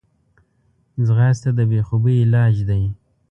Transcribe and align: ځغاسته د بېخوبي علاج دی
ځغاسته 1.05 1.49
د 1.57 1.59
بېخوبي 1.69 2.13
علاج 2.23 2.55
دی 2.69 2.83